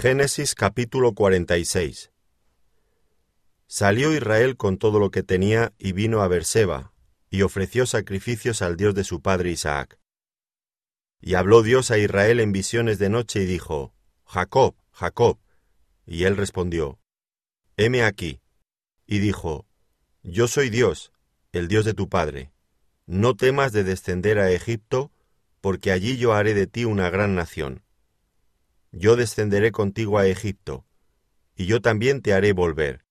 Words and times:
Génesis 0.00 0.54
capítulo 0.54 1.12
46 1.12 2.12
Salió 3.66 4.14
Israel 4.14 4.56
con 4.56 4.78
todo 4.78 5.00
lo 5.00 5.10
que 5.10 5.24
tenía 5.24 5.72
y 5.76 5.90
vino 5.90 6.22
a 6.22 6.28
Berseba, 6.28 6.92
y 7.30 7.42
ofreció 7.42 7.84
sacrificios 7.84 8.62
al 8.62 8.76
Dios 8.76 8.94
de 8.94 9.02
su 9.02 9.22
padre 9.22 9.50
Isaac. 9.50 9.98
Y 11.20 11.34
habló 11.34 11.64
Dios 11.64 11.90
a 11.90 11.98
Israel 11.98 12.38
en 12.38 12.52
visiones 12.52 13.00
de 13.00 13.08
noche 13.08 13.42
y 13.42 13.46
dijo, 13.46 13.92
Jacob, 14.24 14.76
Jacob. 14.92 15.40
Y 16.06 16.22
él 16.22 16.36
respondió, 16.36 17.00
Heme 17.76 18.04
aquí. 18.04 18.40
Y 19.04 19.18
dijo, 19.18 19.66
Yo 20.22 20.46
soy 20.46 20.70
Dios, 20.70 21.10
el 21.50 21.66
Dios 21.66 21.84
de 21.84 21.94
tu 21.94 22.08
padre. 22.08 22.52
No 23.06 23.34
temas 23.34 23.72
de 23.72 23.82
descender 23.82 24.38
a 24.38 24.52
Egipto, 24.52 25.10
porque 25.60 25.90
allí 25.90 26.18
yo 26.18 26.34
haré 26.34 26.54
de 26.54 26.68
ti 26.68 26.84
una 26.84 27.10
gran 27.10 27.34
nación. 27.34 27.82
Yo 28.92 29.16
descenderé 29.16 29.70
contigo 29.70 30.18
a 30.18 30.26
Egipto, 30.26 30.86
y 31.54 31.66
yo 31.66 31.82
también 31.82 32.22
te 32.22 32.32
haré 32.32 32.52
volver. 32.52 33.04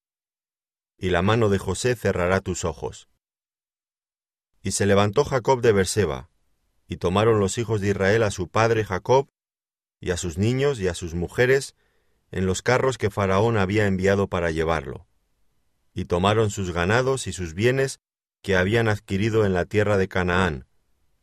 Y 0.97 1.09
la 1.09 1.21
mano 1.21 1.49
de 1.49 1.59
José 1.59 1.95
cerrará 1.95 2.41
tus 2.41 2.65
ojos. 2.65 3.09
Y 4.63 4.71
se 4.71 4.85
levantó 4.85 5.23
Jacob 5.23 5.61
de 5.61 5.71
Berseba, 5.71 6.29
y 6.87 6.97
tomaron 6.97 7.39
los 7.39 7.57
hijos 7.57 7.81
de 7.81 7.89
Israel 7.89 8.23
a 8.23 8.31
su 8.31 8.47
padre 8.47 8.85
Jacob, 8.85 9.29
y 9.99 10.11
a 10.11 10.17
sus 10.17 10.37
niños 10.37 10.79
y 10.79 10.87
a 10.87 10.93
sus 10.93 11.13
mujeres, 11.13 11.75
en 12.31 12.45
los 12.45 12.61
carros 12.61 12.97
que 12.97 13.09
Faraón 13.11 13.57
había 13.57 13.85
enviado 13.85 14.27
para 14.27 14.49
llevarlo. 14.51 15.07
Y 15.93 16.05
tomaron 16.05 16.49
sus 16.49 16.71
ganados 16.71 17.27
y 17.27 17.33
sus 17.33 17.53
bienes 17.53 17.99
que 18.41 18.55
habían 18.55 18.87
adquirido 18.87 19.45
en 19.45 19.53
la 19.53 19.65
tierra 19.65 19.97
de 19.97 20.07
Canaán, 20.07 20.67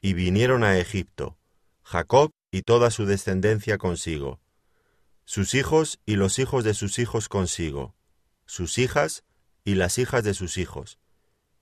y 0.01 0.13
vinieron 0.13 0.63
a 0.63 0.79
Egipto, 0.79 1.39
Jacob 1.83 2.31
y 2.51 2.63
toda 2.63 2.91
su 2.91 3.07
descendencia 3.07 3.79
consigo, 3.79 4.41
sus 5.25 5.55
hijos 5.55 6.01
y 6.05 6.17
los 6.17 6.39
hijos 6.39 6.65
de 6.65 6.75
sus 6.75 6.99
hijos 6.99 7.29
consigo, 7.29 7.95
sus 8.47 8.79
hijas 8.79 9.25
y 9.65 9.75
las 9.75 9.99
hijas 9.99 10.25
de 10.25 10.35
sus 10.35 10.59
hijos, 10.59 10.99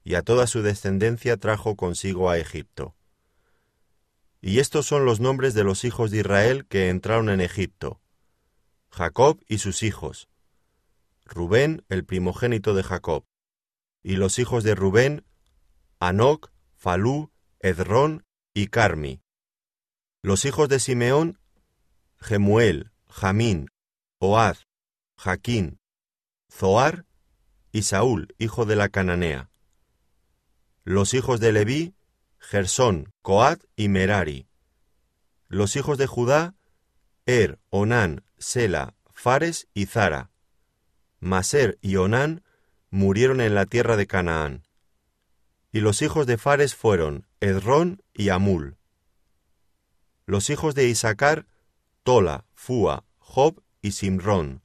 y 0.04 0.14
a 0.14 0.22
toda 0.22 0.46
su 0.46 0.62
descendencia 0.62 1.36
trajo 1.36 1.76
consigo 1.76 2.30
a 2.30 2.38
Egipto. 2.38 2.96
Y 4.40 4.58
estos 4.58 4.86
son 4.86 5.04
los 5.04 5.20
nombres 5.20 5.54
de 5.54 5.62
los 5.62 5.84
hijos 5.84 6.10
de 6.10 6.18
Israel 6.18 6.66
que 6.66 6.88
entraron 6.88 7.30
en 7.30 7.40
Egipto. 7.40 8.00
Jacob 8.90 9.40
y 9.46 9.58
sus 9.58 9.84
hijos. 9.84 10.28
Rubén, 11.24 11.84
el 11.88 12.04
primogénito 12.04 12.74
de 12.74 12.82
Jacob. 12.82 13.24
Y 14.02 14.16
los 14.16 14.40
hijos 14.40 14.64
de 14.64 14.74
Rubén, 14.74 15.24
Anoc, 16.00 16.50
Falú, 16.74 17.30
Edrón 17.60 18.26
y 18.52 18.66
Carmi. 18.66 19.22
Los 20.22 20.44
hijos 20.44 20.68
de 20.68 20.80
Simeón, 20.80 21.38
Gemuel, 22.18 22.91
Jamín, 23.12 23.68
Oad, 24.18 24.56
Jaquín, 25.16 25.78
Zoar 26.50 27.04
y 27.70 27.82
Saúl, 27.82 28.34
hijo 28.38 28.64
de 28.64 28.74
la 28.74 28.88
cananea. 28.88 29.50
Los 30.84 31.12
hijos 31.12 31.38
de 31.38 31.52
Leví, 31.52 31.94
Gersón, 32.38 33.12
Coat 33.20 33.62
y 33.76 33.88
Merari. 33.88 34.48
Los 35.48 35.76
hijos 35.76 35.98
de 35.98 36.06
Judá, 36.06 36.54
Er, 37.26 37.60
Onán, 37.68 38.24
Sela, 38.38 38.96
Fares 39.12 39.68
y 39.74 39.86
Zara. 39.86 40.30
Maser 41.20 41.78
y 41.82 41.96
Onán 41.96 42.42
murieron 42.90 43.40
en 43.40 43.54
la 43.54 43.66
tierra 43.66 43.96
de 43.96 44.06
Canaán. 44.06 44.64
Y 45.70 45.80
los 45.80 46.02
hijos 46.02 46.26
de 46.26 46.38
Fares 46.38 46.74
fueron 46.74 47.28
Edrón 47.40 48.02
y 48.14 48.30
Amul. 48.30 48.78
Los 50.26 50.50
hijos 50.50 50.74
de 50.74 50.88
Isaacar, 50.88 51.46
Tola, 52.02 52.46
Fua, 52.64 53.04
Job 53.18 53.60
y 53.80 53.90
Simrón. 53.90 54.62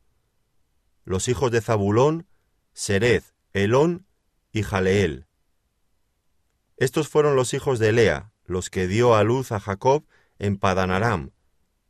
Los 1.03 1.27
hijos 1.29 1.51
de 1.51 1.61
Zabulón, 1.61 2.27
Serez, 2.71 3.33
Elón 3.53 4.05
y 4.51 4.61
Jaleel. 4.61 5.25
Estos 6.75 7.07
fueron 7.07 7.35
los 7.35 7.55
hijos 7.55 7.79
de 7.79 7.93
Lea, 7.93 8.33
los 8.45 8.69
que 8.69 8.85
dio 8.85 9.15
a 9.15 9.23
luz 9.23 9.51
a 9.51 9.59
Jacob 9.59 10.05
en 10.37 10.57
Padanaram, 10.57 11.31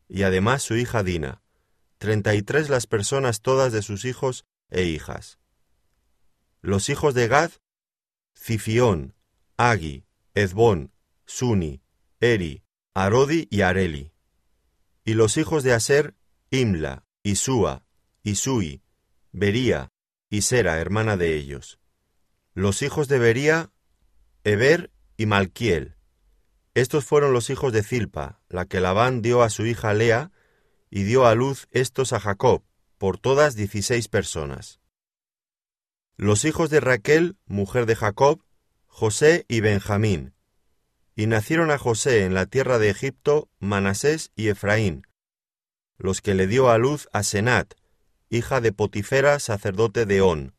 y 0.07 0.23
además 0.23 0.63
su 0.63 0.78
hija 0.78 1.03
Dina, 1.03 1.41
treinta 1.97 2.35
y 2.35 2.41
tres 2.41 2.69
las 2.69 2.88
personas 2.88 3.41
todas 3.41 3.74
de 3.74 3.81
sus 3.81 4.06
hijos 4.06 4.45
e 4.69 4.84
hijas. 4.84 5.39
Los 6.62 6.88
hijos 6.88 7.16
de 7.16 7.28
Gad, 7.28 7.51
Cifión, 8.34 9.13
Agi, 9.57 10.06
Ezbón, 10.35 10.94
Suni, 11.25 11.81
Eri, 12.22 12.63
Arodi 12.94 13.50
y 13.51 13.59
Areli. 13.59 14.13
Y 15.07 15.13
los 15.13 15.38
hijos 15.38 15.63
de 15.63 15.72
Aser, 15.72 16.16
Imla, 16.51 17.06
Isúa, 17.23 17.85
Isui, 18.23 18.84
Bería, 19.31 19.88
y 20.29 20.41
Sera, 20.41 20.81
hermana 20.81 21.16
de 21.16 21.34
ellos. 21.38 21.79
Los 22.53 22.81
hijos 22.81 23.07
de 23.07 23.18
Bería, 23.18 23.72
Eber 24.44 24.91
y 25.16 25.25
Malquiel. 25.25 25.95
Estos 26.73 27.06
fueron 27.06 27.31
los 27.31 27.50
hijos 27.50 27.72
de 27.72 27.84
Zilpa, 27.84 28.41
la 28.50 28.66
que 28.66 28.81
Labán 28.81 29.22
dio 29.22 29.44
a 29.44 29.50
su 29.50 29.66
hija 29.66 29.94
Lea, 29.94 30.34
y 30.90 31.03
dio 31.03 31.25
a 31.25 31.35
luz 31.35 31.69
estos 31.72 32.12
a 32.12 32.19
Jacob, 32.19 32.66
por 32.97 33.18
todas 33.18 33.56
dieciséis 33.56 34.09
personas. 34.09 34.81
Los 36.18 36.44
hijos 36.44 36.69
de 36.69 36.81
Raquel, 36.81 37.38
mujer 37.45 37.85
de 37.85 37.95
Jacob, 37.95 38.44
José 38.88 39.45
y 39.47 39.62
Benjamín. 39.62 40.34
Y 41.19 41.25
nacieron 41.25 41.72
a 41.72 41.79
José 41.79 42.25
en 42.25 42.35
la 42.35 42.45
tierra 42.45 42.78
de 42.78 42.91
Egipto 42.91 43.50
Manasés 43.59 44.31
y 44.35 44.50
Efraín, 44.50 45.07
los 45.97 46.22
que 46.22 46.35
le 46.35 46.45
dio 46.45 46.69
a 46.69 46.78
luz 46.78 47.09
a 47.11 47.23
Senat, 47.23 47.73
hija 48.29 48.61
de 48.61 48.72
Potifera, 48.72 49.39
sacerdote 49.39 50.06
de 50.06 50.22
On. 50.22 50.53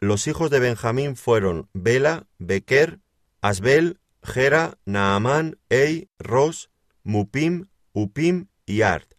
Los 0.00 0.26
hijos 0.26 0.50
de 0.50 0.58
Benjamín 0.58 1.14
fueron 1.14 1.68
Bela, 1.72 2.26
Bequer, 2.38 2.98
Asbel, 3.40 4.00
Gera, 4.24 4.76
Naamán, 4.86 5.56
Ei, 5.68 6.10
Ros, 6.18 6.72
Mupim, 7.04 7.68
Upim 7.92 8.48
y 8.66 8.82
Art. 8.82 9.14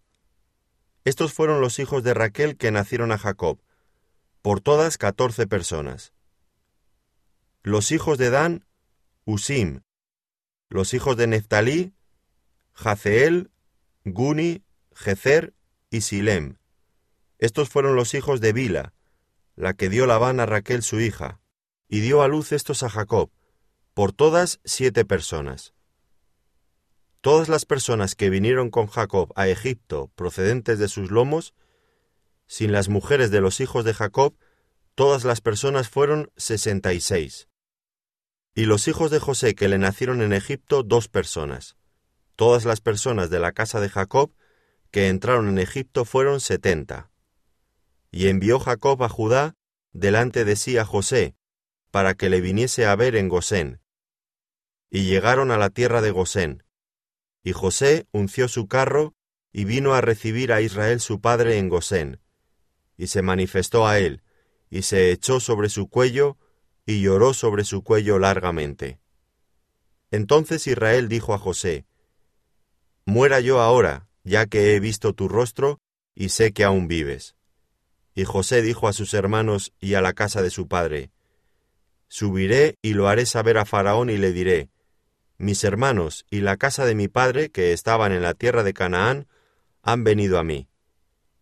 Estos 1.05 1.31
fueron 1.31 1.61
los 1.61 1.79
hijos 1.79 2.03
de 2.03 2.13
Raquel 2.13 2.57
que 2.57 2.71
nacieron 2.71 3.13
a 3.13 3.17
Jacob, 3.17 3.61
por 4.41 4.59
todas 4.59 4.97
catorce 4.97 5.47
personas. 5.47 6.11
Los 7.61 7.93
hijos 7.93 8.17
de 8.17 8.31
Dan, 8.31 8.65
Usim. 9.25 9.79
Los 10.73 10.95
hijos 10.95 11.17
de 11.17 11.27
Neftalí, 11.27 11.93
Jaceel, 12.73 13.51
Guni, 14.05 14.63
Jezer 14.95 15.53
y 15.91 16.01
Silem. 16.01 16.57
Estos 17.37 17.69
fueron 17.69 17.95
los 17.95 18.15
hijos 18.15 18.41
de 18.41 18.53
Bila, 18.53 18.95
la 19.55 19.75
que 19.75 19.87
dio 19.87 20.07
Labán 20.07 20.39
a 20.39 20.47
Raquel 20.47 20.81
su 20.81 20.99
hija, 20.99 21.39
y 21.87 21.99
dio 21.99 22.23
a 22.23 22.27
luz 22.27 22.51
estos 22.51 22.81
a 22.81 22.89
Jacob, 22.89 23.29
por 23.93 24.13
todas 24.13 24.61
siete 24.65 25.05
personas. 25.05 25.75
Todas 27.21 27.49
las 27.49 27.65
personas 27.65 28.15
que 28.15 28.31
vinieron 28.31 28.71
con 28.71 28.87
Jacob 28.87 29.31
a 29.35 29.47
Egipto 29.47 30.09
procedentes 30.15 30.79
de 30.79 30.87
sus 30.87 31.11
lomos, 31.11 31.53
sin 32.47 32.71
las 32.71 32.89
mujeres 32.89 33.29
de 33.29 33.41
los 33.41 33.59
hijos 33.59 33.85
de 33.85 33.93
Jacob, 33.93 34.35
todas 34.95 35.23
las 35.23 35.39
personas 35.39 35.87
fueron 35.87 36.31
sesenta 36.35 36.93
y 36.93 36.99
seis. 36.99 37.47
Y 38.55 38.65
los 38.65 38.87
hijos 38.87 39.09
de 39.09 39.19
José 39.19 39.55
que 39.55 39.67
le 39.67 39.79
nacieron 39.79 40.21
en 40.21 40.33
Egipto, 40.33 40.83
dos 40.83 41.07
personas. 41.07 41.75
Todas 42.35 42.65
las 42.65 42.81
personas 42.81 43.29
de 43.29 43.39
la 43.39 43.51
casa 43.51 43.79
de 43.79 43.89
Jacob 43.89 44.31
que 44.91 45.07
entraron 45.07 45.49
en 45.49 45.57
Egipto 45.57 46.05
fueron 46.05 46.39
setenta. 46.39 47.09
Y 48.11 48.27
envió 48.27 48.59
Jacob 48.59 49.01
a 49.03 49.09
Judá 49.09 49.55
delante 49.91 50.45
de 50.45 50.55
sí 50.55 50.77
a 50.77 50.85
José, 50.85 51.35
para 51.89 52.13
que 52.13 52.29
le 52.29 52.41
viniese 52.41 52.85
a 52.85 52.95
ver 52.95 53.15
en 53.15 53.27
Gosén. 53.27 53.81
Y 54.91 55.05
llegaron 55.05 55.49
a 55.49 55.57
la 55.57 55.71
tierra 55.71 56.01
de 56.01 56.11
Gosén. 56.11 56.63
Y 57.43 57.53
José 57.53 58.07
unció 58.11 58.47
su 58.47 58.67
carro 58.67 59.15
y 59.51 59.65
vino 59.65 59.95
a 59.95 60.01
recibir 60.01 60.53
a 60.53 60.61
Israel 60.61 60.99
su 60.99 61.21
padre 61.21 61.57
en 61.57 61.69
Gosén. 61.69 62.19
Y 62.97 63.07
se 63.07 63.23
manifestó 63.23 63.87
a 63.87 63.97
él, 63.97 64.21
y 64.69 64.83
se 64.83 65.11
echó 65.11 65.39
sobre 65.39 65.69
su 65.69 65.89
cuello, 65.89 66.37
y 66.85 67.01
lloró 67.01 67.33
sobre 67.33 67.63
su 67.63 67.83
cuello 67.83 68.19
largamente. 68.19 68.99
Entonces 70.11 70.67
Israel 70.67 71.09
dijo 71.09 71.33
a 71.33 71.37
José, 71.37 71.85
Muera 73.05 73.39
yo 73.39 73.61
ahora, 73.61 74.07
ya 74.23 74.45
que 74.45 74.75
he 74.75 74.79
visto 74.79 75.13
tu 75.13 75.27
rostro, 75.27 75.79
y 76.15 76.29
sé 76.29 76.53
que 76.53 76.63
aún 76.63 76.87
vives. 76.87 77.35
Y 78.15 78.25
José 78.25 78.61
dijo 78.61 78.87
a 78.87 78.93
sus 78.93 79.13
hermanos 79.13 79.73
y 79.79 79.95
a 79.95 80.01
la 80.01 80.13
casa 80.13 80.41
de 80.41 80.49
su 80.49 80.67
padre, 80.67 81.11
Subiré 82.07 82.77
y 82.83 82.93
lo 82.93 83.07
haré 83.07 83.25
saber 83.25 83.57
a 83.57 83.65
Faraón 83.65 84.11
y 84.11 84.17
le 84.17 84.31
diré, 84.31 84.69
Mis 85.39 85.63
hermanos 85.63 86.25
y 86.29 86.41
la 86.41 86.57
casa 86.57 86.85
de 86.85 86.93
mi 86.93 87.07
padre, 87.07 87.49
que 87.49 87.73
estaban 87.73 88.11
en 88.11 88.21
la 88.21 88.35
tierra 88.35 88.61
de 88.61 88.73
Canaán, 88.73 89.27
han 89.81 90.03
venido 90.03 90.37
a 90.37 90.43
mí. 90.43 90.67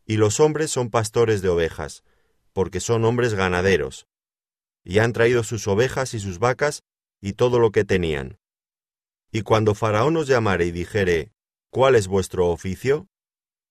Y 0.06 0.16
los 0.16 0.40
hombres 0.40 0.72
son 0.72 0.90
pastores 0.90 1.42
de 1.42 1.50
ovejas, 1.50 2.04
porque 2.54 2.80
son 2.80 3.04
hombres 3.04 3.34
ganaderos, 3.34 4.08
y 4.84 5.00
han 5.00 5.14
traído 5.14 5.44
sus 5.44 5.68
ovejas 5.68 6.14
y 6.14 6.20
sus 6.20 6.40
vacas 6.40 6.84
y 7.22 7.34
todo 7.34 7.60
lo 7.60 7.72
que 7.72 7.86
tenían. 7.86 8.40
Y 9.32 9.44
cuando 9.44 9.76
Faraón 9.76 10.18
os 10.18 10.28
llamare 10.28 10.66
y 10.66 10.72
dijere, 10.72 11.32
¿cuál 11.70 11.96
es 11.96 12.08
vuestro 12.08 12.48
oficio? 12.50 13.08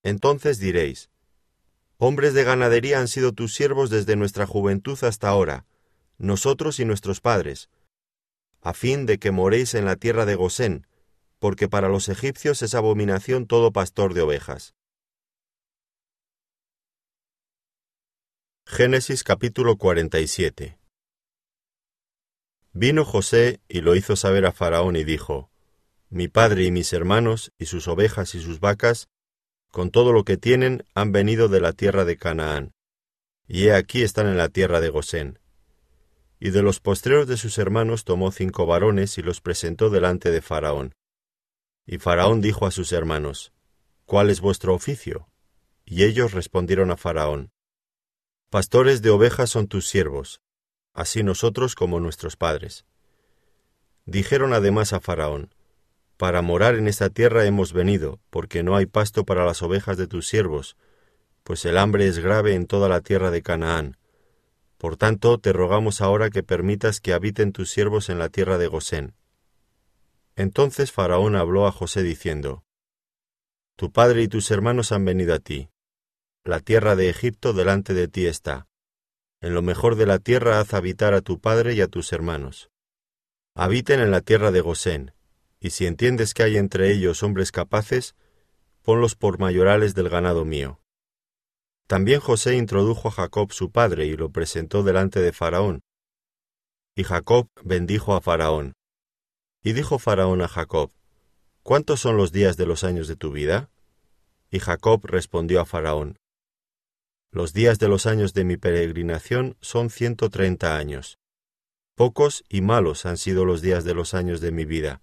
Entonces 0.02 0.58
diréis, 0.58 1.10
Hombres 1.98 2.32
de 2.32 2.44
ganadería 2.44 2.98
han 2.98 3.08
sido 3.08 3.32
tus 3.32 3.54
siervos 3.54 3.90
desde 3.90 4.16
nuestra 4.16 4.46
juventud 4.46 4.98
hasta 5.04 5.28
ahora, 5.28 5.66
nosotros 6.16 6.80
y 6.80 6.86
nuestros 6.86 7.20
padres, 7.20 7.68
a 8.62 8.72
fin 8.72 9.04
de 9.04 9.18
que 9.18 9.30
moréis 9.30 9.74
en 9.74 9.84
la 9.84 9.96
tierra 9.96 10.24
de 10.24 10.34
Gosén, 10.34 10.86
porque 11.38 11.68
para 11.68 11.90
los 11.90 12.08
egipcios 12.08 12.62
es 12.62 12.74
abominación 12.74 13.46
todo 13.46 13.70
pastor 13.70 14.14
de 14.14 14.22
ovejas. 14.22 14.74
Génesis 18.64 19.22
capítulo 19.22 19.76
47 19.76 20.79
Vino 22.72 23.04
José 23.04 23.60
y 23.68 23.80
lo 23.80 23.96
hizo 23.96 24.14
saber 24.14 24.46
a 24.46 24.52
Faraón 24.52 24.94
y 24.94 25.02
dijo, 25.02 25.50
Mi 26.08 26.28
padre 26.28 26.64
y 26.64 26.70
mis 26.70 26.92
hermanos 26.92 27.52
y 27.58 27.66
sus 27.66 27.88
ovejas 27.88 28.34
y 28.36 28.40
sus 28.40 28.60
vacas, 28.60 29.08
con 29.72 29.90
todo 29.90 30.12
lo 30.12 30.24
que 30.24 30.36
tienen, 30.36 30.84
han 30.94 31.10
venido 31.10 31.48
de 31.48 31.60
la 31.60 31.72
tierra 31.72 32.04
de 32.04 32.16
Canaán, 32.16 32.72
y 33.48 33.66
he 33.66 33.74
aquí 33.74 34.02
están 34.02 34.28
en 34.28 34.36
la 34.36 34.48
tierra 34.48 34.80
de 34.80 34.88
Gosén. 34.88 35.40
Y 36.38 36.50
de 36.50 36.62
los 36.62 36.80
postreros 36.80 37.26
de 37.26 37.36
sus 37.36 37.58
hermanos 37.58 38.04
tomó 38.04 38.30
cinco 38.30 38.66
varones 38.66 39.18
y 39.18 39.22
los 39.22 39.40
presentó 39.40 39.90
delante 39.90 40.30
de 40.30 40.40
Faraón. 40.40 40.94
Y 41.86 41.98
Faraón 41.98 42.40
dijo 42.40 42.66
a 42.66 42.70
sus 42.70 42.92
hermanos, 42.92 43.52
¿Cuál 44.04 44.30
es 44.30 44.40
vuestro 44.40 44.74
oficio? 44.74 45.28
Y 45.84 46.04
ellos 46.04 46.32
respondieron 46.32 46.90
a 46.92 46.96
Faraón, 46.96 47.50
Pastores 48.48 49.02
de 49.02 49.10
ovejas 49.10 49.50
son 49.50 49.68
tus 49.68 49.88
siervos, 49.88 50.40
así 50.94 51.22
nosotros 51.22 51.74
como 51.74 52.00
nuestros 52.00 52.36
padres. 52.36 52.84
Dijeron 54.06 54.52
además 54.52 54.92
a 54.92 55.00
Faraón, 55.00 55.54
Para 56.16 56.42
morar 56.42 56.74
en 56.74 56.88
esta 56.88 57.10
tierra 57.10 57.44
hemos 57.46 57.72
venido, 57.72 58.20
porque 58.30 58.62
no 58.62 58.76
hay 58.76 58.86
pasto 58.86 59.24
para 59.24 59.44
las 59.44 59.62
ovejas 59.62 59.96
de 59.96 60.06
tus 60.06 60.26
siervos, 60.26 60.76
pues 61.44 61.64
el 61.64 61.78
hambre 61.78 62.06
es 62.06 62.18
grave 62.18 62.54
en 62.54 62.66
toda 62.66 62.88
la 62.88 63.00
tierra 63.00 63.30
de 63.30 63.42
Canaán. 63.42 63.96
Por 64.78 64.96
tanto, 64.96 65.38
te 65.38 65.52
rogamos 65.52 66.00
ahora 66.00 66.30
que 66.30 66.42
permitas 66.42 67.00
que 67.00 67.12
habiten 67.12 67.52
tus 67.52 67.70
siervos 67.70 68.08
en 68.08 68.18
la 68.18 68.28
tierra 68.28 68.58
de 68.58 68.66
Gosén. 68.66 69.14
Entonces 70.36 70.90
Faraón 70.90 71.36
habló 71.36 71.66
a 71.66 71.72
José 71.72 72.02
diciendo, 72.02 72.64
Tu 73.76 73.92
padre 73.92 74.22
y 74.22 74.28
tus 74.28 74.50
hermanos 74.50 74.92
han 74.92 75.04
venido 75.04 75.34
a 75.34 75.38
ti. 75.38 75.68
La 76.44 76.60
tierra 76.60 76.96
de 76.96 77.10
Egipto 77.10 77.52
delante 77.52 77.92
de 77.92 78.08
ti 78.08 78.26
está. 78.26 78.69
En 79.42 79.54
lo 79.54 79.62
mejor 79.62 79.96
de 79.96 80.06
la 80.06 80.18
tierra 80.18 80.60
haz 80.60 80.74
habitar 80.74 81.14
a 81.14 81.22
tu 81.22 81.40
padre 81.40 81.74
y 81.74 81.80
a 81.80 81.88
tus 81.88 82.12
hermanos. 82.12 82.70
Habiten 83.54 84.00
en 84.00 84.10
la 84.10 84.20
tierra 84.20 84.50
de 84.50 84.60
Gosén, 84.60 85.14
y 85.60 85.70
si 85.70 85.86
entiendes 85.86 86.34
que 86.34 86.42
hay 86.42 86.56
entre 86.58 86.92
ellos 86.92 87.22
hombres 87.22 87.50
capaces, 87.50 88.14
ponlos 88.82 89.16
por 89.16 89.38
mayorales 89.38 89.94
del 89.94 90.08
ganado 90.10 90.44
mío. 90.44 90.80
También 91.86 92.20
José 92.20 92.54
introdujo 92.54 93.08
a 93.08 93.12
Jacob 93.12 93.52
su 93.52 93.72
padre 93.72 94.06
y 94.06 94.16
lo 94.16 94.30
presentó 94.30 94.82
delante 94.82 95.20
de 95.20 95.32
Faraón. 95.32 95.80
Y 96.94 97.04
Jacob 97.04 97.48
bendijo 97.64 98.14
a 98.14 98.20
Faraón. 98.20 98.74
Y 99.62 99.72
dijo 99.72 99.98
Faraón 99.98 100.42
a 100.42 100.48
Jacob, 100.48 100.92
¿Cuántos 101.62 102.00
son 102.00 102.16
los 102.16 102.30
días 102.30 102.56
de 102.56 102.66
los 102.66 102.84
años 102.84 103.08
de 103.08 103.16
tu 103.16 103.32
vida? 103.32 103.70
Y 104.50 104.60
Jacob 104.60 105.04
respondió 105.04 105.60
a 105.60 105.66
Faraón, 105.66 106.19
Los 107.32 107.52
días 107.52 107.78
de 107.78 107.86
los 107.86 108.06
años 108.06 108.34
de 108.34 108.42
mi 108.42 108.56
peregrinación 108.56 109.56
son 109.60 109.88
ciento 109.88 110.30
treinta 110.30 110.76
años. 110.76 111.18
Pocos 111.94 112.42
y 112.48 112.60
malos 112.60 113.06
han 113.06 113.18
sido 113.18 113.44
los 113.44 113.62
días 113.62 113.84
de 113.84 113.94
los 113.94 114.14
años 114.14 114.40
de 114.40 114.50
mi 114.50 114.64
vida, 114.64 115.00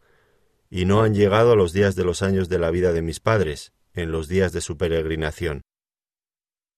y 0.70 0.84
no 0.84 1.04
han 1.04 1.16
llegado 1.16 1.56
los 1.56 1.72
días 1.72 1.96
de 1.96 2.04
los 2.04 2.22
años 2.22 2.50
de 2.50 2.60
la 2.60 2.70
vida 2.70 2.92
de 2.92 3.02
mis 3.02 3.22
padres, 3.22 3.72
en 3.94 4.12
los 4.12 4.28
días 4.28 4.52
de 4.52 4.60
su 4.60 4.76
peregrinación. 4.76 5.62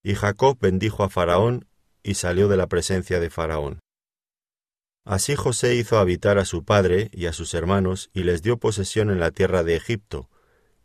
Y 0.04 0.14
Jacob 0.14 0.60
bendijo 0.60 1.04
a 1.04 1.10
Faraón, 1.10 1.68
y 2.04 2.14
salió 2.14 2.48
de 2.48 2.58
la 2.58 2.68
presencia 2.68 3.20
de 3.20 3.32
Faraón. 3.32 3.80
Así 5.04 5.36
José 5.36 5.74
hizo 5.74 5.98
habitar 5.98 6.38
a 6.38 6.46
su 6.46 6.64
padre 6.64 7.10
y 7.12 7.26
a 7.26 7.34
sus 7.34 7.56
hermanos 7.56 8.12
y 8.14 8.22
les 8.22 8.44
dio 8.44 8.58
posesión 8.58 9.10
en 9.10 9.20
la 9.20 9.32
tierra 9.32 9.64
de 9.64 9.76
Egipto, 9.76 10.30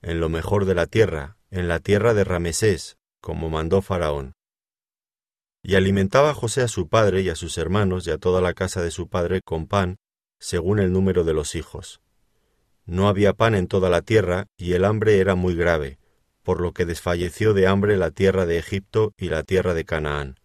en 0.01 0.21
lo 0.21 0.31
mejor 0.31 0.65
de 0.65 0.75
la 0.75 0.87
tierra, 0.87 1.37
en 1.51 1.69
la 1.69 1.81
tierra 1.81 2.15
de 2.15 2.25
Ramesés, 2.25 2.97
como 3.21 3.51
mandó 3.51 3.83
Faraón. 3.83 4.33
Y 5.67 5.77
alimentaba 5.77 6.35
José 6.35 6.61
a 6.61 6.69
su 6.69 6.89
padre 6.89 7.23
y 7.23 7.31
a 7.31 7.35
sus 7.35 7.57
hermanos 7.57 8.07
y 8.07 8.11
a 8.11 8.19
toda 8.19 8.43
la 8.43 8.53
casa 8.53 8.83
de 8.83 8.91
su 8.91 9.09
padre 9.09 9.41
con 9.43 9.67
pan, 9.67 9.97
según 10.39 10.79
el 10.79 10.93
número 10.93 11.25
de 11.25 11.33
los 11.33 11.55
hijos. 11.55 12.03
No 12.85 13.09
había 13.09 13.33
pan 13.33 13.55
en 13.55 13.67
toda 13.67 13.89
la 13.89 14.03
tierra, 14.03 14.45
y 14.59 14.75
el 14.75 14.85
hambre 14.85 15.21
era 15.21 15.37
muy 15.37 15.55
grave, 15.55 15.99
por 16.43 16.61
lo 16.61 16.73
que 16.73 16.85
desfalleció 16.85 17.55
de 17.55 17.67
hambre 17.67 17.97
la 17.97 18.11
tierra 18.11 18.45
de 18.45 18.59
Egipto 18.59 19.15
y 19.17 19.31
la 19.31 19.43
tierra 19.43 19.73
de 19.73 19.87
Canaán. 19.87 20.39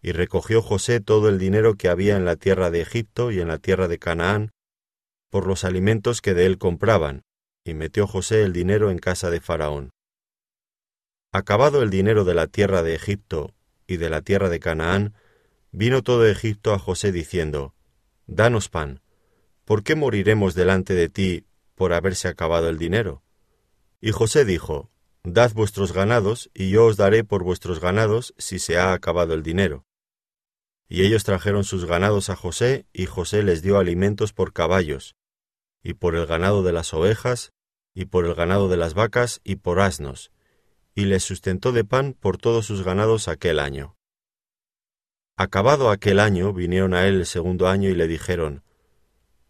Y 0.00 0.12
recogió 0.12 0.62
José 0.62 1.00
todo 1.00 1.28
el 1.28 1.38
dinero 1.38 1.74
que 1.74 1.90
había 1.90 2.16
en 2.16 2.24
la 2.24 2.36
tierra 2.36 2.70
de 2.70 2.80
Egipto 2.80 3.30
y 3.30 3.40
en 3.40 3.48
la 3.48 3.58
tierra 3.58 3.88
de 3.88 3.98
Canaán, 3.98 4.52
por 5.28 5.46
los 5.46 5.64
alimentos 5.64 6.22
que 6.22 6.32
de 6.32 6.46
él 6.46 6.56
compraban, 6.56 7.24
y 7.62 7.74
metió 7.74 8.06
José 8.06 8.42
el 8.42 8.54
dinero 8.54 8.90
en 8.90 9.00
casa 9.00 9.28
de 9.28 9.42
Faraón. 9.42 9.90
Acabado 11.30 11.82
el 11.82 11.90
dinero 11.90 12.24
de 12.24 12.32
la 12.32 12.46
tierra 12.46 12.82
de 12.82 12.94
Egipto 12.94 13.52
y 13.90 13.96
de 13.96 14.08
la 14.08 14.22
tierra 14.22 14.48
de 14.48 14.60
Canaán, 14.60 15.14
vino 15.72 16.02
todo 16.02 16.24
Egipto 16.26 16.72
a 16.72 16.78
José 16.78 17.10
diciendo, 17.10 17.74
Danos 18.28 18.68
pan, 18.68 19.02
¿por 19.64 19.82
qué 19.82 19.96
moriremos 19.96 20.54
delante 20.54 20.94
de 20.94 21.08
ti 21.08 21.44
por 21.74 21.92
haberse 21.92 22.28
acabado 22.28 22.68
el 22.68 22.78
dinero? 22.78 23.24
Y 24.00 24.12
José 24.12 24.44
dijo, 24.44 24.90
Dad 25.24 25.52
vuestros 25.54 25.92
ganados, 25.92 26.50
y 26.54 26.70
yo 26.70 26.86
os 26.86 26.96
daré 26.96 27.24
por 27.24 27.42
vuestros 27.42 27.80
ganados 27.80 28.32
si 28.38 28.60
se 28.60 28.78
ha 28.78 28.92
acabado 28.92 29.34
el 29.34 29.42
dinero. 29.42 29.84
Y 30.88 31.02
ellos 31.02 31.24
trajeron 31.24 31.64
sus 31.64 31.84
ganados 31.84 32.30
a 32.30 32.36
José, 32.36 32.86
y 32.92 33.06
José 33.06 33.42
les 33.42 33.60
dio 33.60 33.78
alimentos 33.78 34.32
por 34.32 34.52
caballos, 34.52 35.16
y 35.82 35.94
por 35.94 36.14
el 36.14 36.26
ganado 36.26 36.62
de 36.62 36.72
las 36.72 36.94
ovejas, 36.94 37.52
y 37.92 38.04
por 38.04 38.24
el 38.24 38.36
ganado 38.36 38.68
de 38.68 38.76
las 38.76 38.94
vacas, 38.94 39.40
y 39.42 39.56
por 39.56 39.80
asnos, 39.80 40.30
y 41.00 41.06
les 41.06 41.24
sustentó 41.24 41.72
de 41.72 41.82
pan 41.82 42.12
por 42.12 42.36
todos 42.36 42.66
sus 42.66 42.84
ganados 42.84 43.26
aquel 43.26 43.58
año. 43.58 43.96
Acabado 45.34 45.88
aquel 45.88 46.20
año, 46.20 46.52
vinieron 46.52 46.92
a 46.92 47.08
él 47.08 47.14
el 47.14 47.26
segundo 47.26 47.68
año 47.68 47.88
y 47.88 47.94
le 47.94 48.06
dijeron, 48.06 48.62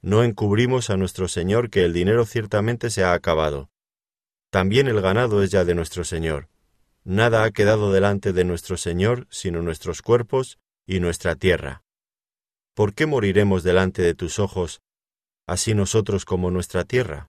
No 0.00 0.23
encubrimos 0.23 0.91
a 0.91 0.97
nuestro 0.97 1.26
Señor 1.26 1.69
que 1.69 1.85
el 1.85 1.93
dinero 1.93 2.25
ciertamente 2.25 2.88
se 2.88 3.02
ha 3.02 3.14
acabado. 3.14 3.69
También 4.50 4.87
el 4.87 5.00
ganado 5.00 5.43
es 5.43 5.50
ya 5.50 5.64
de 5.64 5.75
nuestro 5.75 6.05
Señor. 6.05 6.49
Nada 7.02 7.43
ha 7.43 7.50
quedado 7.50 7.91
delante 7.91 8.32
de 8.32 8.44
nuestro 8.44 8.76
Señor 8.76 9.26
sino 9.31 9.61
nuestros 9.61 10.02
cuerpos 10.02 10.61
y 10.87 11.00
nuestra 11.00 11.35
tierra. 11.35 11.83
¿Por 12.75 12.95
qué 12.95 13.07
moriremos 13.07 13.64
delante 13.64 14.02
de 14.02 14.14
tus 14.14 14.38
ojos, 14.38 14.83
así 15.49 15.75
nosotros 15.75 16.25
como 16.25 16.52
nuestra 16.52 16.85
tierra? 16.85 17.26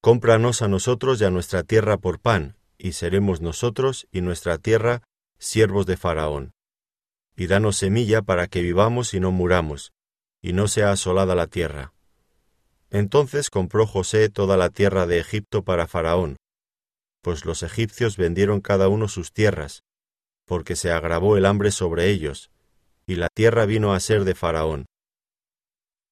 Cómpranos 0.00 0.62
a 0.62 0.68
nosotros 0.68 1.20
y 1.20 1.24
a 1.24 1.30
nuestra 1.30 1.64
tierra 1.64 1.96
por 1.96 2.20
pan, 2.20 2.57
y 2.78 2.92
seremos 2.92 3.40
nosotros 3.40 4.06
y 4.12 4.20
nuestra 4.20 4.58
tierra 4.58 5.02
siervos 5.38 5.84
de 5.86 5.96
Faraón. 5.96 6.52
Y 7.36 7.46
danos 7.46 7.76
semilla 7.76 8.22
para 8.22 8.46
que 8.46 8.62
vivamos 8.62 9.12
y 9.14 9.20
no 9.20 9.30
muramos, 9.30 9.92
y 10.40 10.52
no 10.52 10.68
sea 10.68 10.92
asolada 10.92 11.34
la 11.34 11.48
tierra. 11.48 11.92
Entonces 12.90 13.50
compró 13.50 13.86
José 13.86 14.28
toda 14.30 14.56
la 14.56 14.70
tierra 14.70 15.06
de 15.06 15.18
Egipto 15.18 15.62
para 15.62 15.86
Faraón, 15.86 16.36
pues 17.22 17.44
los 17.44 17.62
egipcios 17.62 18.16
vendieron 18.16 18.60
cada 18.60 18.88
uno 18.88 19.08
sus 19.08 19.32
tierras, 19.32 19.82
porque 20.46 20.76
se 20.76 20.90
agravó 20.90 21.36
el 21.36 21.44
hambre 21.44 21.70
sobre 21.70 22.08
ellos, 22.08 22.50
y 23.06 23.16
la 23.16 23.28
tierra 23.28 23.66
vino 23.66 23.92
a 23.92 24.00
ser 24.00 24.24
de 24.24 24.34
Faraón. 24.34 24.86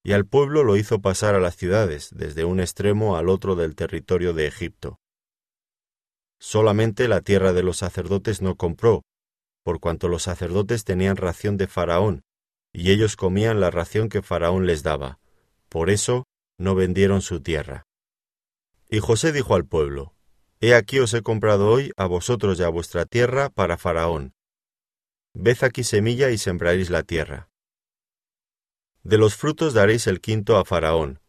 Y 0.03 0.13
al 0.13 0.27
pueblo 0.27 0.63
lo 0.63 0.77
hizo 0.77 1.01
pasar 1.01 1.35
a 1.35 1.41
las 1.41 1.57
ciudades, 1.57 2.11
desde 2.15 2.45
un 2.45 2.61
extremo 2.61 3.17
al 3.17 3.29
otro 3.29 3.57
del 3.57 3.75
territorio 3.75 4.35
de 4.35 4.47
Egipto. 4.47 4.99
Solamente 6.39 7.09
la 7.09 7.21
tierra 7.21 7.53
de 7.53 7.63
los 7.63 7.79
sacerdotes 7.79 8.43
no 8.43 8.57
compró, 8.57 9.03
por 9.63 9.81
cuanto 9.81 10.09
los 10.09 10.23
sacerdotes 10.23 10.85
tenían 10.85 11.17
ración 11.17 11.57
de 11.57 11.67
Faraón, 11.67 12.23
y 12.73 12.91
ellos 12.91 13.17
comían 13.17 13.61
la 13.61 13.71
ración 13.71 14.09
que 14.09 14.23
Faraón 14.23 14.67
les 14.67 14.83
daba. 14.83 15.19
Por 15.69 15.91
eso 15.91 16.25
no 16.59 16.75
vendieron 16.75 17.23
su 17.23 17.41
tierra. 17.41 17.85
Y 18.89 19.01
José 19.01 19.33
dijo 19.33 19.55
al 19.55 19.67
pueblo, 19.67 20.15
He 20.61 20.75
aquí 20.75 21.01
os 21.01 21.13
he 21.15 21.23
comprado 21.23 21.69
hoy 21.69 21.93
a 21.97 22.07
vosotros 22.07 22.59
y 22.59 22.63
a 22.63 22.69
vuestra 22.69 23.05
tierra 23.05 23.51
para 23.51 23.77
Faraón. 23.77 24.35
Ved 25.35 25.59
aquí 25.63 25.85
semilla 25.85 26.31
y 26.31 26.39
sembraréis 26.39 26.89
la 26.89 27.03
tierra. 27.03 27.51
De 29.03 29.19
los 29.19 29.37
frutos 29.37 29.75
daréis 29.75 30.07
el 30.07 30.21
quinto 30.21 30.57
a 30.57 30.65
Faraón, 30.65 31.21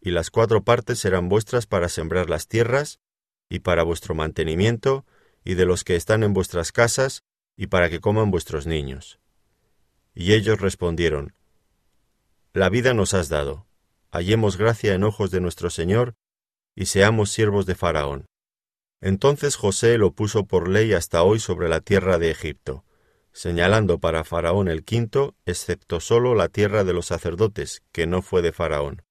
y 0.00 0.12
las 0.12 0.30
cuatro 0.30 0.64
partes 0.64 0.98
serán 0.98 1.28
vuestras 1.28 1.66
para 1.66 1.88
sembrar 1.88 2.30
las 2.30 2.48
tierras, 2.48 3.00
y 3.50 3.58
para 3.58 3.82
vuestro 3.82 4.14
mantenimiento, 4.14 5.04
y 5.44 5.54
de 5.54 5.66
los 5.66 5.84
que 5.84 5.96
están 5.96 6.22
en 6.22 6.32
vuestras 6.32 6.72
casas, 6.72 7.24
y 7.56 7.66
para 7.66 7.90
que 7.90 8.00
coman 8.00 8.30
vuestros 8.30 8.66
niños. 8.66 9.20
Y 10.14 10.32
ellos 10.32 10.60
respondieron, 10.60 11.34
La 12.54 12.70
vida 12.70 12.94
nos 12.94 13.12
has 13.12 13.28
dado, 13.28 13.66
hallemos 14.10 14.56
gracia 14.56 14.94
en 14.94 15.04
ojos 15.04 15.30
de 15.30 15.40
nuestro 15.40 15.68
Señor, 15.68 16.14
y 16.74 16.86
seamos 16.86 17.30
siervos 17.30 17.66
de 17.66 17.74
Faraón. 17.74 18.26
Entonces 19.00 19.56
José 19.56 19.98
lo 19.98 20.12
puso 20.12 20.46
por 20.46 20.68
ley 20.68 20.92
hasta 20.92 21.22
hoy 21.22 21.40
sobre 21.40 21.68
la 21.68 21.80
tierra 21.80 22.18
de 22.18 22.30
Egipto, 22.30 22.84
señalando 23.32 23.98
para 23.98 24.24
Faraón 24.24 24.68
el 24.68 24.84
quinto, 24.84 25.34
excepto 25.44 26.00
sólo 26.00 26.34
la 26.34 26.48
tierra 26.48 26.84
de 26.84 26.92
los 26.92 27.06
sacerdotes, 27.06 27.82
que 27.92 28.06
no 28.06 28.22
fue 28.22 28.42
de 28.42 28.52
Faraón. 28.52 29.02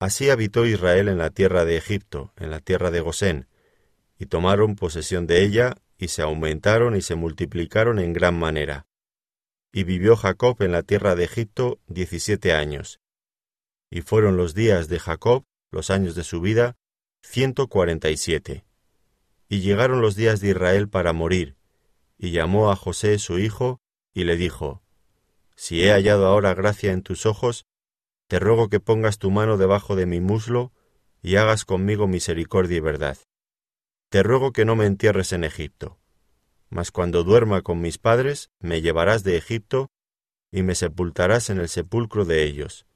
Así 0.00 0.30
habitó 0.30 0.64
Israel 0.64 1.08
en 1.08 1.18
la 1.18 1.30
tierra 1.30 1.64
de 1.64 1.76
Egipto, 1.76 2.32
en 2.36 2.50
la 2.50 2.60
tierra 2.60 2.90
de 2.90 3.00
Gosén, 3.00 3.48
y 4.18 4.26
tomaron 4.26 4.76
posesión 4.76 5.26
de 5.26 5.42
ella, 5.42 5.74
y 5.96 6.08
se 6.08 6.22
aumentaron 6.22 6.94
y 6.94 7.02
se 7.02 7.16
multiplicaron 7.16 7.98
en 7.98 8.12
gran 8.12 8.38
manera. 8.38 8.86
Y 9.72 9.82
vivió 9.82 10.16
Jacob 10.16 10.62
en 10.62 10.72
la 10.72 10.82
tierra 10.82 11.16
de 11.16 11.24
Egipto 11.24 11.80
diecisiete 11.88 12.52
años. 12.52 13.00
Y 13.90 14.02
fueron 14.02 14.36
los 14.36 14.54
días 14.54 14.88
de 14.88 15.00
Jacob, 15.00 15.44
los 15.70 15.90
años 15.90 16.14
de 16.14 16.22
su 16.22 16.40
vida, 16.40 16.76
ciento 17.22 17.66
cuarenta 17.66 18.10
y 18.10 18.16
siete. 18.16 18.64
Y 19.48 19.60
llegaron 19.60 20.00
los 20.00 20.14
días 20.14 20.40
de 20.40 20.50
Israel 20.50 20.88
para 20.88 21.12
morir, 21.12 21.56
y 22.16 22.30
llamó 22.30 22.70
a 22.70 22.76
José 22.76 23.18
su 23.18 23.38
hijo, 23.38 23.80
y 24.14 24.24
le 24.24 24.36
dijo, 24.36 24.82
Si 25.56 25.82
he 25.82 25.90
hallado 25.90 26.26
ahora 26.26 26.54
gracia 26.54 26.92
en 26.92 27.02
tus 27.02 27.26
ojos, 27.26 27.66
te 28.28 28.38
ruego 28.38 28.68
que 28.68 28.78
pongas 28.78 29.18
tu 29.18 29.30
mano 29.30 29.56
debajo 29.56 29.96
de 29.96 30.06
mi 30.06 30.20
muslo, 30.20 30.72
y 31.22 31.36
hagas 31.36 31.64
conmigo 31.64 32.06
misericordia 32.06 32.76
y 32.76 32.80
verdad. 32.80 33.18
Te 34.10 34.22
ruego 34.22 34.52
que 34.52 34.64
no 34.64 34.76
me 34.76 34.86
entierres 34.86 35.32
en 35.32 35.44
Egipto, 35.44 35.98
mas 36.70 36.90
cuando 36.90 37.24
duerma 37.24 37.62
con 37.62 37.80
mis 37.80 37.98
padres, 37.98 38.50
me 38.60 38.82
llevarás 38.82 39.24
de 39.24 39.36
Egipto, 39.36 39.88
y 40.50 40.62
me 40.62 40.74
sepultarás 40.74 41.50
en 41.50 41.58
el 41.58 41.68
sepulcro 41.68 42.24
de 42.24 42.44
ellos. 42.44 42.86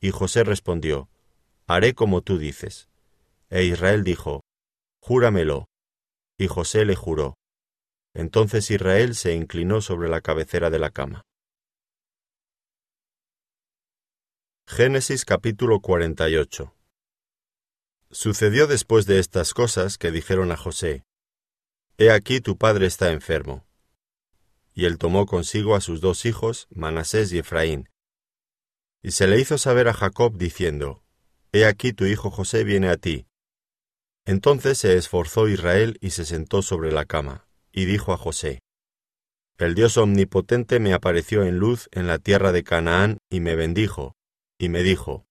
Y 0.00 0.10
José 0.10 0.44
respondió, 0.44 1.08
Haré 1.66 1.94
como 1.94 2.20
tú 2.20 2.38
dices. 2.38 2.88
E 3.50 3.64
Israel 3.64 4.04
dijo, 4.04 4.42
Júramelo. 5.00 5.66
Y 6.38 6.48
José 6.48 6.84
le 6.84 6.96
juró. 6.96 7.34
Entonces 8.14 8.70
Israel 8.70 9.14
se 9.14 9.34
inclinó 9.34 9.80
sobre 9.80 10.08
la 10.08 10.20
cabecera 10.20 10.70
de 10.70 10.78
la 10.78 10.90
cama. 10.90 11.22
Génesis 14.66 15.26
capítulo 15.26 15.80
48 15.80 16.74
Sucedió 18.10 18.66
después 18.66 19.04
de 19.04 19.18
estas 19.18 19.52
cosas 19.52 19.98
que 19.98 20.10
dijeron 20.10 20.50
a 20.52 20.56
José, 20.56 21.04
He 21.98 22.10
aquí 22.10 22.40
tu 22.40 22.56
padre 22.56 22.86
está 22.86 23.12
enfermo. 23.12 23.66
Y 24.72 24.86
él 24.86 24.96
tomó 24.96 25.26
consigo 25.26 25.76
a 25.76 25.82
sus 25.82 26.00
dos 26.00 26.24
hijos, 26.24 26.66
Manasés 26.70 27.30
y 27.32 27.38
Efraín. 27.38 27.90
Y 29.02 29.10
se 29.10 29.26
le 29.26 29.38
hizo 29.38 29.58
saber 29.58 29.86
a 29.86 29.92
Jacob 29.92 30.38
diciendo, 30.38 31.04
He 31.52 31.66
aquí 31.66 31.92
tu 31.92 32.06
hijo 32.06 32.30
José 32.30 32.64
viene 32.64 32.88
a 32.88 32.96
ti. 32.96 33.26
Entonces 34.24 34.78
se 34.78 34.96
esforzó 34.96 35.46
Israel 35.46 35.98
y 36.00 36.10
se 36.10 36.24
sentó 36.24 36.62
sobre 36.62 36.90
la 36.90 37.04
cama 37.04 37.46
y 37.70 37.84
dijo 37.84 38.14
a 38.14 38.16
José, 38.16 38.60
El 39.58 39.74
Dios 39.74 39.98
omnipotente 39.98 40.80
me 40.80 40.94
apareció 40.94 41.44
en 41.44 41.58
luz 41.58 41.90
en 41.92 42.06
la 42.06 42.18
tierra 42.18 42.50
de 42.50 42.64
Canaán 42.64 43.18
y 43.28 43.40
me 43.40 43.56
bendijo, 43.56 44.16
y 44.58 44.68
me 44.68 44.82
dijo, 44.82 45.26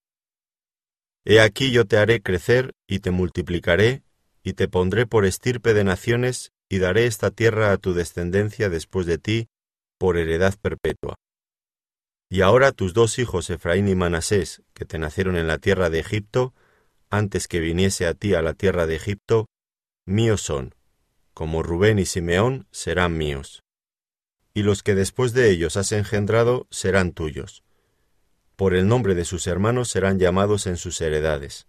He 1.25 1.39
aquí 1.39 1.71
yo 1.71 1.85
te 1.85 1.97
haré 1.97 2.21
crecer 2.21 2.73
y 2.87 2.99
te 2.99 3.11
multiplicaré, 3.11 4.03
y 4.43 4.53
te 4.53 4.67
pondré 4.67 5.05
por 5.05 5.25
estirpe 5.25 5.73
de 5.73 5.83
naciones, 5.83 6.51
y 6.69 6.79
daré 6.79 7.05
esta 7.05 7.31
tierra 7.31 7.71
a 7.71 7.77
tu 7.77 7.93
descendencia 7.93 8.69
después 8.69 9.05
de 9.05 9.17
ti, 9.17 9.47
por 9.97 10.17
heredad 10.17 10.55
perpetua. 10.61 11.15
Y 12.29 12.41
ahora 12.41 12.71
tus 12.71 12.93
dos 12.93 13.19
hijos 13.19 13.49
Efraín 13.49 13.87
y 13.87 13.95
Manasés, 13.95 14.63
que 14.73 14.85
te 14.85 14.97
nacieron 14.97 15.37
en 15.37 15.47
la 15.47 15.59
tierra 15.59 15.89
de 15.89 15.99
Egipto, 15.99 16.53
antes 17.09 17.47
que 17.47 17.59
viniese 17.59 18.07
a 18.07 18.15
ti 18.15 18.33
a 18.33 18.41
la 18.41 18.53
tierra 18.53 18.87
de 18.87 18.95
Egipto, 18.95 19.45
míos 20.05 20.41
son, 20.41 20.73
como 21.33 21.63
Rubén 21.63 21.99
y 21.99 22.05
Simeón 22.05 22.67
serán 22.71 23.17
míos. 23.17 23.61
Y 24.53 24.63
los 24.63 24.83
que 24.83 24.95
después 24.95 25.33
de 25.33 25.51
ellos 25.51 25.77
has 25.77 25.91
engendrado 25.91 26.67
serán 26.69 27.11
tuyos. 27.13 27.62
Por 28.55 28.75
el 28.75 28.87
nombre 28.87 29.15
de 29.15 29.25
sus 29.25 29.47
hermanos 29.47 29.89
serán 29.89 30.19
llamados 30.19 30.67
en 30.67 30.77
sus 30.77 31.01
heredades. 31.01 31.67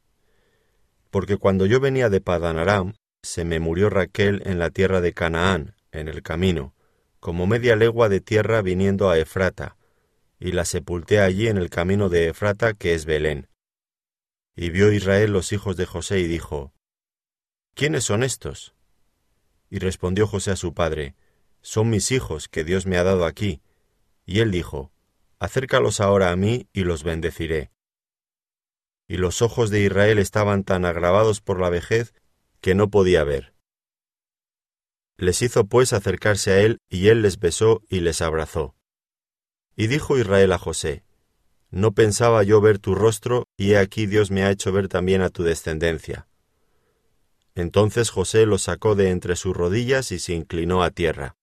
Porque 1.11 1.37
cuando 1.37 1.67
yo 1.67 1.81
venía 1.81 2.11
de 2.11 2.21
Padanaram, 2.21 2.95
se 3.23 3.45
me 3.45 3.59
murió 3.59 3.89
Raquel 3.89 4.43
en 4.45 4.59
la 4.59 4.71
tierra 4.71 5.01
de 5.01 5.15
Canaán, 5.15 5.75
en 5.93 6.09
el 6.09 6.23
camino, 6.23 6.75
como 7.21 7.47
media 7.47 7.75
legua 7.75 8.09
de 8.09 8.21
tierra 8.21 8.61
viniendo 8.61 9.09
a 9.09 9.19
Efrata, 9.19 9.77
y 10.39 10.53
la 10.53 10.67
sepulté 10.67 11.21
allí 11.21 11.49
en 11.49 11.57
el 11.57 11.71
camino 11.71 12.11
de 12.11 12.29
Efrata, 12.29 12.75
que 12.75 12.95
es 12.95 13.07
Belén. 13.07 13.49
Y 14.55 14.71
vio 14.71 14.93
Israel 14.93 15.33
los 15.33 15.53
hijos 15.53 15.77
de 15.77 15.87
José 15.87 16.21
y 16.21 16.27
dijo, 16.27 16.75
¿Quiénes 17.75 18.05
son 18.05 18.23
estos? 18.23 18.75
Y 19.71 19.79
respondió 19.79 20.27
José 20.27 20.51
a 20.51 20.57
su 20.57 20.75
padre, 20.75 21.15
Son 21.63 21.89
mis 21.89 22.13
hijos 22.13 22.47
que 22.49 22.63
Dios 22.63 22.87
me 22.87 22.99
ha 22.99 23.05
dado 23.05 23.25
aquí. 23.25 23.63
Y 24.27 24.41
él 24.41 24.51
dijo, 24.51 24.93
Acércalos 25.45 26.01
ahora 26.01 26.31
a 26.31 26.37
mí 26.37 26.71
y 26.73 26.85
los 26.85 27.05
bendeciré. 27.05 27.71
Y 29.07 29.19
los 29.19 29.43
ojos 29.43 29.69
de 29.69 29.83
Israel 29.83 30.19
estaban 30.19 30.65
tan 30.65 30.87
agravados 30.87 31.43
por 31.43 31.61
la 31.61 31.69
vejez 31.69 32.15
que 32.63 32.75
no 32.75 32.89
podía 32.89 33.25
ver. 33.25 33.53
Les 35.19 35.43
hizo 35.43 35.67
pues 35.67 35.93
acercarse 35.93 36.53
a 36.53 36.61
él, 36.63 36.79
y 36.89 37.09
él 37.09 37.21
les 37.21 37.39
besó 37.39 37.83
y 37.91 38.01
les 38.01 38.23
abrazó. 38.23 38.75
Y 39.77 39.89
dijo 39.89 40.17
Israel 40.17 40.51
a 40.53 40.59
José, 40.59 41.05
No 41.69 41.93
pensaba 41.93 42.43
yo 42.43 42.63
ver 42.63 42.79
tu 42.79 42.95
rostro, 42.95 43.45
y 43.59 43.73
he 43.73 43.77
aquí 43.77 44.07
Dios 44.07 44.31
me 44.31 44.45
ha 44.45 44.51
hecho 44.51 44.73
ver 44.73 44.89
también 44.89 45.21
a 45.21 45.29
tu 45.29 45.43
descendencia. 45.43 46.27
Entonces 47.55 48.09
José 48.09 48.47
los 48.47 48.63
sacó 48.63 48.95
de 48.95 49.11
entre 49.11 49.37
sus 49.37 49.55
rodillas 49.55 50.11
y 50.11 50.21
se 50.21 50.33
inclinó 50.33 50.83
a 50.83 50.91
tierra. 50.91 51.37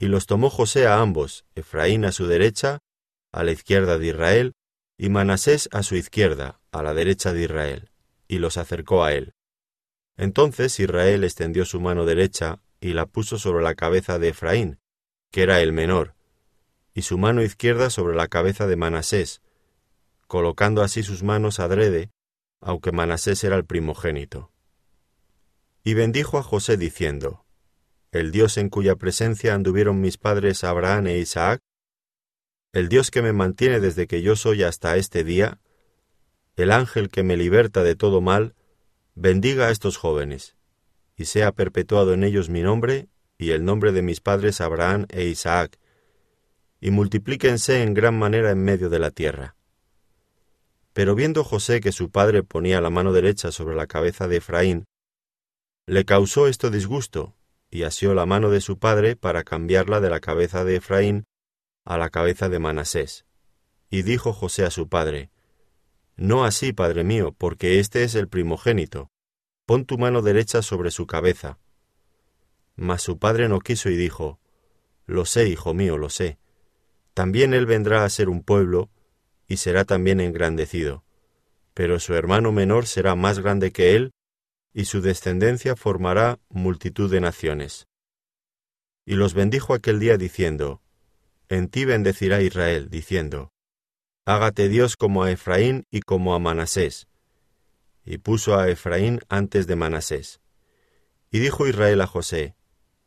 Y 0.00 0.08
los 0.08 0.26
tomó 0.26 0.48
José 0.48 0.86
a 0.86 0.98
ambos, 0.98 1.44
Efraín 1.54 2.06
a 2.06 2.12
su 2.12 2.26
derecha, 2.26 2.78
a 3.32 3.44
la 3.44 3.52
izquierda 3.52 3.98
de 3.98 4.06
Israel, 4.06 4.54
y 4.96 5.10
Manasés 5.10 5.68
a 5.72 5.82
su 5.82 5.94
izquierda, 5.94 6.58
a 6.72 6.82
la 6.82 6.94
derecha 6.94 7.34
de 7.34 7.42
Israel, 7.42 7.90
y 8.26 8.38
los 8.38 8.56
acercó 8.56 9.04
a 9.04 9.12
él. 9.12 9.34
Entonces 10.16 10.80
Israel 10.80 11.22
extendió 11.22 11.66
su 11.66 11.82
mano 11.82 12.06
derecha 12.06 12.62
y 12.80 12.94
la 12.94 13.04
puso 13.04 13.38
sobre 13.38 13.62
la 13.62 13.74
cabeza 13.74 14.18
de 14.18 14.30
Efraín, 14.30 14.78
que 15.30 15.42
era 15.42 15.60
el 15.60 15.74
menor, 15.74 16.14
y 16.94 17.02
su 17.02 17.18
mano 17.18 17.42
izquierda 17.42 17.90
sobre 17.90 18.16
la 18.16 18.28
cabeza 18.28 18.66
de 18.66 18.76
Manasés, 18.76 19.42
colocando 20.26 20.82
así 20.82 21.02
sus 21.02 21.22
manos 21.22 21.60
adrede, 21.60 22.10
aunque 22.62 22.90
Manasés 22.90 23.44
era 23.44 23.56
el 23.56 23.66
primogénito. 23.66 24.50
Y 25.84 25.92
bendijo 25.92 26.38
a 26.38 26.42
José 26.42 26.78
diciendo, 26.78 27.44
El 28.12 28.32
Dios 28.32 28.56
en 28.56 28.70
cuya 28.70 28.96
presencia 28.96 29.54
anduvieron 29.54 30.00
mis 30.00 30.18
padres 30.18 30.64
Abraham 30.64 31.06
e 31.06 31.18
Isaac, 31.18 31.62
el 32.72 32.88
Dios 32.88 33.12
que 33.12 33.22
me 33.22 33.32
mantiene 33.32 33.78
desde 33.78 34.08
que 34.08 34.20
yo 34.20 34.34
soy 34.34 34.64
hasta 34.64 34.96
este 34.96 35.22
día, 35.22 35.60
el 36.56 36.72
ángel 36.72 37.08
que 37.08 37.22
me 37.22 37.36
liberta 37.36 37.84
de 37.84 37.94
todo 37.94 38.20
mal, 38.20 38.56
bendiga 39.14 39.68
a 39.68 39.70
estos 39.70 39.96
jóvenes, 39.96 40.56
y 41.16 41.26
sea 41.26 41.52
perpetuado 41.52 42.12
en 42.12 42.24
ellos 42.24 42.48
mi 42.48 42.62
nombre 42.62 43.08
y 43.38 43.50
el 43.50 43.64
nombre 43.64 43.92
de 43.92 44.02
mis 44.02 44.20
padres 44.20 44.60
Abraham 44.60 45.06
e 45.10 45.26
Isaac, 45.26 45.78
y 46.80 46.90
multiplíquense 46.90 47.82
en 47.82 47.94
gran 47.94 48.18
manera 48.18 48.50
en 48.50 48.64
medio 48.64 48.90
de 48.90 48.98
la 48.98 49.12
tierra. 49.12 49.54
Pero 50.92 51.14
viendo 51.14 51.44
José 51.44 51.80
que 51.80 51.92
su 51.92 52.10
padre 52.10 52.42
ponía 52.42 52.80
la 52.80 52.90
mano 52.90 53.12
derecha 53.12 53.52
sobre 53.52 53.76
la 53.76 53.86
cabeza 53.86 54.26
de 54.26 54.38
Efraín, 54.38 54.84
le 55.86 56.04
causó 56.04 56.48
esto 56.48 56.70
disgusto, 56.70 57.36
y 57.70 57.84
asió 57.84 58.14
la 58.14 58.26
mano 58.26 58.50
de 58.50 58.60
su 58.60 58.78
padre 58.78 59.16
para 59.16 59.44
cambiarla 59.44 60.00
de 60.00 60.10
la 60.10 60.20
cabeza 60.20 60.64
de 60.64 60.76
Efraín 60.76 61.24
a 61.84 61.96
la 61.96 62.10
cabeza 62.10 62.48
de 62.48 62.58
Manasés. 62.58 63.24
Y 63.88 64.02
dijo 64.02 64.32
José 64.32 64.64
a 64.64 64.70
su 64.70 64.88
padre, 64.88 65.30
No 66.16 66.44
así, 66.44 66.72
padre 66.72 67.04
mío, 67.04 67.34
porque 67.36 67.78
este 67.78 68.04
es 68.04 68.14
el 68.14 68.28
primogénito. 68.28 69.10
Pon 69.66 69.84
tu 69.84 69.98
mano 69.98 70.22
derecha 70.22 70.62
sobre 70.62 70.90
su 70.90 71.06
cabeza. 71.06 71.58
Mas 72.76 73.02
su 73.02 73.18
padre 73.18 73.48
no 73.48 73.60
quiso 73.60 73.88
y 73.88 73.96
dijo, 73.96 74.40
Lo 75.06 75.24
sé, 75.24 75.48
hijo 75.48 75.74
mío, 75.74 75.96
lo 75.96 76.10
sé. 76.10 76.38
También 77.14 77.54
él 77.54 77.66
vendrá 77.66 78.04
a 78.04 78.08
ser 78.08 78.28
un 78.28 78.42
pueblo, 78.42 78.90
y 79.46 79.56
será 79.56 79.84
también 79.84 80.20
engrandecido. 80.20 81.04
Pero 81.74 81.98
su 81.98 82.14
hermano 82.14 82.52
menor 82.52 82.86
será 82.86 83.14
más 83.14 83.40
grande 83.40 83.72
que 83.72 83.96
él, 83.96 84.12
y 84.72 84.84
su 84.84 85.00
descendencia 85.00 85.76
formará 85.76 86.38
multitud 86.48 87.10
de 87.10 87.20
naciones. 87.20 87.88
Y 89.04 89.14
los 89.14 89.34
bendijo 89.34 89.74
aquel 89.74 89.98
día 89.98 90.16
diciendo, 90.16 90.82
En 91.48 91.68
ti 91.68 91.84
bendecirá 91.84 92.42
Israel, 92.42 92.88
diciendo, 92.90 93.52
Hágate 94.24 94.68
Dios 94.68 94.96
como 94.96 95.24
a 95.24 95.30
Efraín 95.30 95.86
y 95.90 96.00
como 96.00 96.34
a 96.34 96.38
Manasés. 96.38 97.08
Y 98.04 98.18
puso 98.18 98.56
a 98.58 98.68
Efraín 98.68 99.20
antes 99.28 99.66
de 99.66 99.76
Manasés. 99.76 100.40
Y 101.30 101.38
dijo 101.40 101.66
Israel 101.66 102.00
a 102.00 102.06
José, 102.06 102.54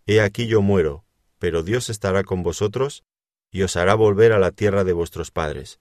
He 0.05 0.19
aquí 0.19 0.47
yo 0.47 0.61
muero, 0.61 1.05
pero 1.39 1.63
Dios 1.63 1.89
estará 1.89 2.23
con 2.23 2.43
vosotros, 2.43 3.03
y 3.51 3.61
os 3.61 3.75
hará 3.75 3.95
volver 3.95 4.33
a 4.33 4.39
la 4.39 4.51
tierra 4.51 4.83
de 4.83 4.93
vuestros 4.93 5.31
padres. 5.31 5.79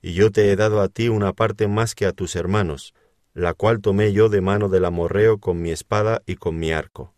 Y 0.00 0.14
yo 0.14 0.30
te 0.30 0.50
he 0.50 0.56
dado 0.56 0.80
a 0.80 0.88
ti 0.88 1.08
una 1.08 1.32
parte 1.32 1.66
más 1.66 1.94
que 1.94 2.06
a 2.06 2.12
tus 2.12 2.36
hermanos, 2.36 2.94
la 3.36 3.52
cual 3.52 3.82
tomé 3.82 4.14
yo 4.14 4.30
de 4.30 4.40
mano 4.40 4.70
del 4.70 4.86
amorreo 4.86 5.36
con 5.36 5.60
mi 5.60 5.70
espada 5.70 6.22
y 6.24 6.36
con 6.36 6.58
mi 6.58 6.72
arco. 6.72 7.12